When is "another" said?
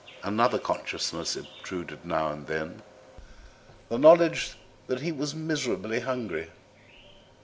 0.23-0.57